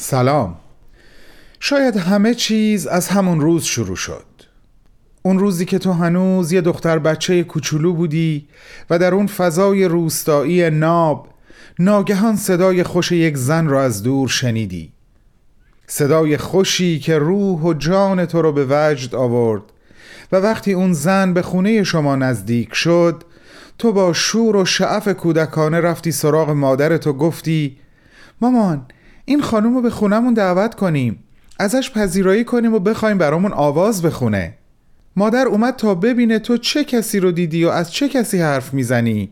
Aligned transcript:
سلام. 0.00 0.56
شاید 1.60 1.96
همه 1.96 2.34
چیز 2.34 2.86
از 2.86 3.08
همون 3.08 3.40
روز 3.40 3.64
شروع 3.64 3.96
شد. 3.96 4.24
اون 5.22 5.38
روزی 5.38 5.64
که 5.64 5.78
تو 5.78 5.92
هنوز 5.92 6.52
یه 6.52 6.60
دختر 6.60 6.98
بچه 6.98 7.44
کوچولو 7.44 7.92
بودی 7.92 8.48
و 8.90 8.98
در 8.98 9.14
اون 9.14 9.26
فضای 9.26 9.84
روستایی 9.84 10.70
ناب 10.70 11.28
ناگهان 11.78 12.36
صدای 12.36 12.82
خوش 12.82 13.12
یک 13.12 13.36
زن 13.36 13.66
را 13.66 13.82
از 13.82 14.02
دور 14.02 14.28
شنیدی. 14.28 14.92
صدای 15.86 16.36
خوشی 16.36 16.98
که 16.98 17.18
روح 17.18 17.60
و 17.60 17.74
جان 17.74 18.26
تو 18.26 18.42
رو 18.42 18.52
به 18.52 18.66
وجد 18.70 19.14
آورد 19.14 19.62
و 20.32 20.36
وقتی 20.36 20.72
اون 20.72 20.92
زن 20.92 21.32
به 21.32 21.42
خونه 21.42 21.82
شما 21.82 22.16
نزدیک 22.16 22.74
شد 22.74 23.24
تو 23.78 23.92
با 23.92 24.12
شور 24.12 24.56
و 24.56 24.64
شعف 24.64 25.08
کودکانه 25.08 25.80
رفتی 25.80 26.12
سراغ 26.12 26.50
مادرت 26.50 27.06
و 27.06 27.12
گفتی 27.12 27.76
مامان 28.40 28.86
این 29.28 29.42
خانم 29.42 29.74
رو 29.74 29.82
به 29.82 29.90
خونمون 29.90 30.34
دعوت 30.34 30.74
کنیم. 30.74 31.24
ازش 31.58 31.90
پذیرایی 31.90 32.44
کنیم 32.44 32.74
و 32.74 32.78
بخوایم 32.78 33.18
برامون 33.18 33.52
آواز 33.52 34.02
بخونه. 34.02 34.54
مادر 35.16 35.46
اومد 35.46 35.76
تا 35.76 35.94
ببینه 35.94 36.38
تو 36.38 36.56
چه 36.56 36.84
کسی 36.84 37.20
رو 37.20 37.32
دیدی 37.32 37.64
و 37.64 37.68
از 37.68 37.92
چه 37.92 38.08
کسی 38.08 38.38
حرف 38.38 38.74
می‌زنی. 38.74 39.30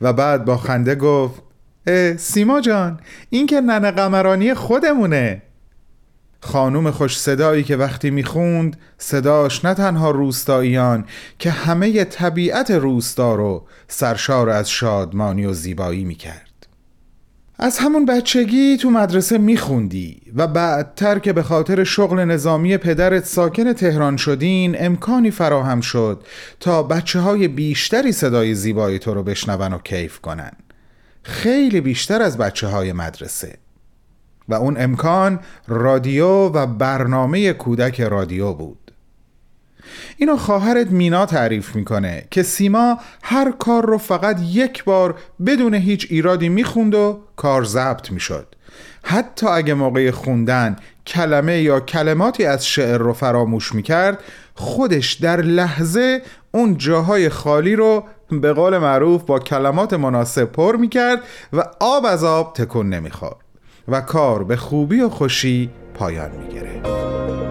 و 0.00 0.12
بعد 0.12 0.44
با 0.44 0.56
خنده 0.56 0.94
گفت 0.94 1.42
اه 1.86 2.16
سیما 2.16 2.60
جان 2.60 3.00
این 3.30 3.46
که 3.46 3.60
ننه 3.60 3.90
قمرانی 3.90 4.54
خودمونه. 4.54 5.42
خانوم 6.40 6.90
خوش 6.90 7.18
صدایی 7.18 7.64
که 7.64 7.76
وقتی 7.76 8.10
می‌خوند 8.10 8.76
صداش 8.98 9.64
نه 9.64 9.74
تنها 9.74 10.10
روستاییان 10.10 11.04
که 11.38 11.50
همه 11.50 12.04
طبیعت 12.04 12.70
روستا 12.70 13.34
رو 13.34 13.66
سرشار 13.88 14.50
از 14.50 14.70
شادمانی 14.70 15.46
و 15.46 15.52
زیبایی 15.52 16.04
می‌کرد. 16.04 16.45
از 17.58 17.78
همون 17.78 18.06
بچگی 18.06 18.76
تو 18.76 18.90
مدرسه 18.90 19.38
میخوندی 19.38 20.22
و 20.34 20.46
بعدتر 20.46 21.18
که 21.18 21.32
به 21.32 21.42
خاطر 21.42 21.84
شغل 21.84 22.24
نظامی 22.24 22.76
پدرت 22.76 23.24
ساکن 23.24 23.72
تهران 23.72 24.16
شدین 24.16 24.76
امکانی 24.78 25.30
فراهم 25.30 25.80
شد 25.80 26.22
تا 26.60 26.82
بچه 26.82 27.20
های 27.20 27.48
بیشتری 27.48 28.12
صدای 28.12 28.54
زیبای 28.54 28.98
تو 28.98 29.14
رو 29.14 29.22
بشنون 29.22 29.72
و 29.72 29.78
کیف 29.78 30.20
کنن. 30.20 30.52
خیلی 31.22 31.80
بیشتر 31.80 32.22
از 32.22 32.38
بچه 32.38 32.66
های 32.66 32.92
مدرسه. 32.92 33.58
و 34.48 34.54
اون 34.54 34.76
امکان 34.78 35.40
رادیو 35.68 36.28
و 36.28 36.66
برنامه 36.66 37.52
کودک 37.52 38.00
رادیو 38.00 38.52
بود. 38.52 38.85
اینو 40.16 40.36
خواهرت 40.36 40.90
مینا 40.90 41.26
تعریف 41.26 41.76
می‌کنه 41.76 42.24
که 42.30 42.42
سیما 42.42 42.98
هر 43.22 43.50
کار 43.50 43.86
رو 43.86 43.98
فقط 43.98 44.40
یک 44.40 44.84
بار 44.84 45.14
بدون 45.46 45.74
هیچ 45.74 46.06
ایرادی 46.10 46.48
می‌خوند 46.48 46.94
و 46.94 47.20
کار 47.36 47.64
ضبط 47.64 48.10
می‌شد. 48.10 48.46
حتی 49.02 49.46
اگه 49.46 49.74
موقع 49.74 50.10
خوندن 50.10 50.76
کلمه 51.06 51.62
یا 51.62 51.80
کلماتی 51.80 52.44
از 52.44 52.66
شعر 52.66 52.98
رو 52.98 53.12
فراموش 53.12 53.74
می‌کرد 53.74 54.18
خودش 54.54 55.12
در 55.12 55.42
لحظه 55.42 56.22
اون 56.52 56.78
جاهای 56.78 57.28
خالی 57.28 57.76
رو 57.76 58.04
به 58.30 58.52
قول 58.52 58.78
معروف 58.78 59.22
با 59.22 59.38
کلمات 59.38 59.92
مناسب 59.92 60.44
پر 60.44 60.76
می‌کرد 60.76 61.22
و 61.52 61.62
آب 61.80 62.06
از 62.06 62.24
آب 62.24 62.54
تکون 62.54 62.88
نمی‌خورد 62.88 63.36
و 63.88 64.00
کار 64.00 64.44
به 64.44 64.56
خوبی 64.56 65.00
و 65.00 65.08
خوشی 65.08 65.70
پایان 65.94 66.30
می‌گرفت. 66.30 67.45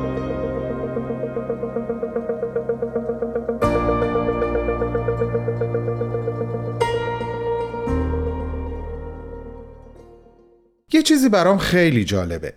چیزی 11.05 11.29
برام 11.29 11.57
خیلی 11.57 12.05
جالبه. 12.05 12.53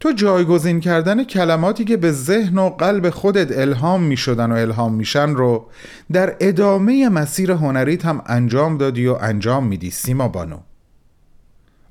تو 0.00 0.12
جایگزین 0.12 0.80
کردن 0.80 1.24
کلماتی 1.24 1.84
که 1.84 1.96
به 1.96 2.12
ذهن 2.12 2.58
و 2.58 2.70
قلب 2.70 3.10
خودت 3.10 3.58
الهام 3.58 4.02
می 4.02 4.16
شدن 4.16 4.52
و 4.52 4.54
الهام 4.54 4.94
میشن 4.94 5.30
رو 5.30 5.66
در 6.12 6.36
ادامه 6.40 7.08
مسیر 7.08 7.52
هنریت 7.52 8.06
هم 8.06 8.22
انجام 8.26 8.78
دادی 8.78 9.06
و 9.06 9.18
انجام 9.20 9.66
میدی 9.66 9.90
سیما 9.90 10.28
بانو. 10.28 10.58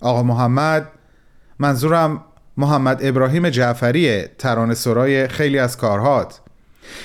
آقا 0.02 0.24
محمد 0.24 0.88
منظورم 1.60 2.24
محمد 2.58 3.00
ابراهیم 3.02 3.50
جعفری 3.50 4.22
ترانه 4.22 4.74
سرای 4.74 5.28
خیلی 5.28 5.60
از 5.60 5.78
کارهات. 5.78 6.42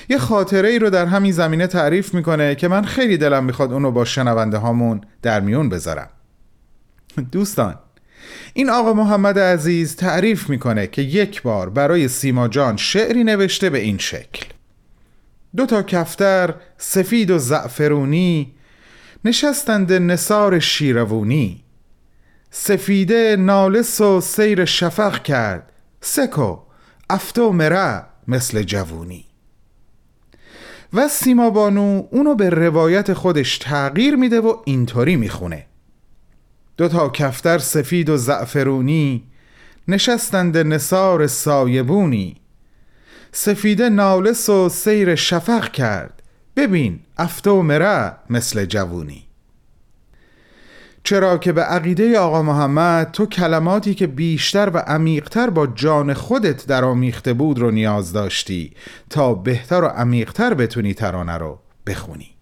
یه 0.08 0.18
خاطره 0.18 0.68
ای 0.68 0.78
رو 0.78 0.90
در 0.90 1.06
همین 1.06 1.32
زمینه 1.32 1.66
تعریف 1.66 2.14
می‌کنه 2.14 2.54
که 2.54 2.68
من 2.68 2.84
خیلی 2.84 3.16
دلم 3.16 3.44
می‌خواد 3.44 3.72
اونو 3.72 3.90
با 3.90 4.04
شنونده 4.04 4.58
هامون 4.58 5.00
در 5.22 5.40
میون 5.40 5.68
بذارم. 5.68 6.08
دوستان 7.32 7.74
این 8.54 8.70
آقا 8.70 8.92
محمد 8.92 9.38
عزیز 9.38 9.96
تعریف 9.96 10.50
می‌کنه 10.50 10.86
که 10.86 11.02
یک 11.02 11.42
بار 11.42 11.70
برای 11.70 12.08
سیما 12.08 12.48
جان 12.48 12.76
شعری 12.76 13.24
نوشته 13.24 13.70
به 13.70 13.78
این 13.78 13.98
شکل. 13.98 14.46
دو 15.56 15.66
تا 15.66 15.82
کفتر 15.82 16.54
سفید 16.78 17.30
و 17.30 17.38
زعفرونی 17.38 18.54
نشستند 19.24 19.92
نصار 19.92 20.58
شیروونی. 20.58 21.64
سفیده 22.50 23.36
نالس 23.36 24.00
و 24.00 24.20
سیر 24.20 24.64
شفق 24.64 25.22
کرد. 25.22 25.72
سکو 26.00 26.58
افتو 27.10 27.52
مره 27.52 28.02
مثل 28.28 28.62
جوونی. 28.62 29.24
و 30.92 31.08
سیما 31.08 31.50
بانو 31.50 32.06
اونو 32.10 32.34
به 32.34 32.50
روایت 32.50 33.12
خودش 33.12 33.58
تغییر 33.58 34.16
میده 34.16 34.40
و 34.40 34.56
اینطوری 34.64 35.16
می‌خونه. 35.16 35.66
دو 36.78 36.88
تا 36.88 37.08
کفتر 37.08 37.58
سفید 37.58 38.10
و 38.10 38.16
زعفرونی 38.16 39.24
نشستند 39.88 40.58
نصار 40.58 41.26
سایبونی. 41.26 42.36
سفیده 43.32 43.88
نالس 43.88 44.48
و 44.48 44.68
سیر 44.68 45.14
شفق 45.14 45.70
کرد. 45.70 46.22
ببین 46.56 47.00
افته 47.16 47.50
و 47.50 47.62
مره 47.62 48.12
مثل 48.30 48.64
جوونی. 48.64 49.24
چرا 51.04 51.38
که 51.38 51.52
به 51.52 51.62
عقیده 51.62 52.18
آقا 52.18 52.42
محمد 52.42 53.10
تو 53.10 53.26
کلماتی 53.26 53.94
که 53.94 54.06
بیشتر 54.06 54.70
و 54.74 54.78
عمیقتر 54.78 55.50
با 55.50 55.66
جان 55.66 56.14
خودت 56.14 56.66
در 56.66 56.84
آمیخته 56.84 57.32
بود 57.32 57.58
رو 57.58 57.70
نیاز 57.70 58.12
داشتی 58.12 58.72
تا 59.10 59.34
بهتر 59.34 59.82
و 59.84 59.86
عمیقتر 59.86 60.54
بتونی 60.54 60.94
ترانه 60.94 61.38
رو 61.38 61.58
بخونی. 61.86 62.37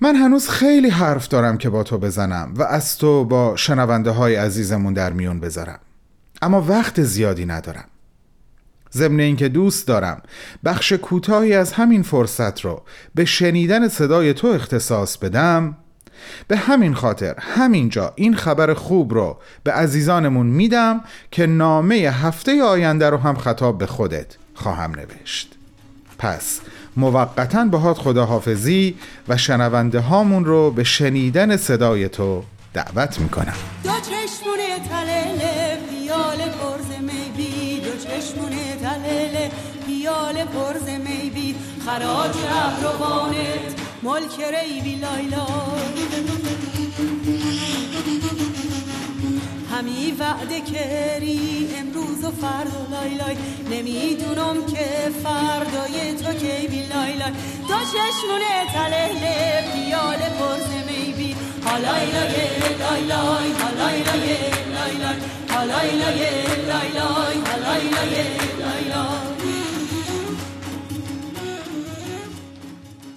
من 0.00 0.16
هنوز 0.16 0.48
خیلی 0.48 0.88
حرف 0.88 1.28
دارم 1.28 1.58
که 1.58 1.70
با 1.70 1.82
تو 1.82 1.98
بزنم 1.98 2.54
و 2.56 2.62
از 2.62 2.98
تو 2.98 3.24
با 3.24 3.56
شنونده 3.56 4.10
های 4.10 4.34
عزیزمون 4.34 4.92
در 4.92 5.12
میون 5.12 5.40
بذارم. 5.40 5.78
اما 6.42 6.62
وقت 6.62 7.02
زیادی 7.02 7.46
ندارم. 7.46 7.84
ضمن 8.92 9.20
اینکه 9.20 9.48
دوست 9.48 9.86
دارم 9.86 10.22
بخش 10.64 10.92
کوتاهی 10.92 11.54
از 11.54 11.72
همین 11.72 12.02
فرصت 12.02 12.60
رو 12.60 12.82
به 13.14 13.24
شنیدن 13.24 13.88
صدای 13.88 14.34
تو 14.34 14.46
اختصاص 14.46 15.16
بدم. 15.16 15.76
به 16.48 16.56
همین 16.56 16.94
خاطر 16.94 17.34
همینجا 17.38 18.12
این 18.16 18.36
خبر 18.36 18.74
خوب 18.74 19.14
رو 19.14 19.38
به 19.64 19.72
عزیزانمون 19.72 20.46
میدم 20.46 21.00
که 21.30 21.46
نامه 21.46 21.94
هفته 21.94 22.62
آینده 22.62 23.10
رو 23.10 23.16
هم 23.16 23.36
خطاب 23.36 23.78
به 23.78 23.86
خودت 23.86 24.36
خواهم 24.54 24.90
نوشت. 24.90 25.54
پس 26.18 26.60
موقتا 26.98 27.64
باهات 27.64 27.98
خداحافظی 27.98 28.94
و 29.28 29.36
شنونده 29.36 30.00
هامون 30.00 30.44
رو 30.44 30.70
به 30.70 30.84
شنیدن 30.84 31.56
صدای 31.56 32.08
تو 32.08 32.42
دعوت 32.74 33.20
می‌کنم. 33.20 33.54
دو 33.84 33.90
چشمونه 33.90 34.88
تلله 34.90 35.78
پیال 35.90 36.38
پرز 36.38 36.90
میبی. 37.00 37.80
دو 37.80 37.90
چشمونه 37.90 38.76
تلله 38.82 39.50
پیال 39.86 40.34
پرز 40.44 40.88
میبی. 40.88 41.54
خراج 41.86 42.36
رهروانت 42.50 43.74
ملک 44.02 44.36
ریبی 44.54 44.96
لایلا. 44.96 45.46
کری 50.60 51.68
امروز 51.80 52.24
و 52.24 52.30
فردا 52.30 52.82
لای 52.90 53.14
لای. 53.14 53.36
نمی‌دونم 53.70 54.66
که 54.66 54.86
فردای 55.24 56.14
تو 56.14 56.32
کی 56.32 56.68
بی 56.68 56.82
لای 56.86 57.12
لای. 57.12 57.32
تو 57.68 57.74
چشمونه 57.92 58.54
تله 58.74 59.08
پیال 59.72 60.16
پرز 60.16 60.68
می 60.88 61.12
بی. 61.12 61.36
حالای 61.64 62.06
لای 62.06 62.32
لای 62.82 63.02
لای 63.06 63.52
حالای 63.52 64.02
لای 64.02 64.28
لای 64.74 64.96
لای 65.02 65.16
حالای 65.48 65.90
لای 65.90 66.18
لای 66.68 66.88
لای 66.94 67.36
حالای 67.46 67.84
لای 67.90 68.14
لای 68.60 68.84
لای. 68.84 69.28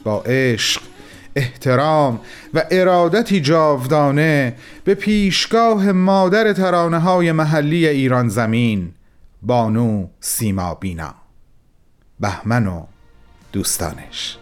با 0.03 0.21
عشق. 0.21 0.90
احترام 1.35 2.19
و 2.53 2.63
ارادتی 2.71 3.41
جاودانه 3.41 4.55
به 4.83 4.95
پیشگاه 4.95 5.91
مادر 5.91 6.53
ترانه 6.53 6.99
های 6.99 7.31
محلی 7.31 7.87
ایران 7.87 8.29
زمین 8.29 8.91
بانو 9.41 10.07
سیما 10.19 10.75
بینا 10.75 11.13
بهمن 12.19 12.67
و 12.67 12.85
دوستانش. 13.51 14.40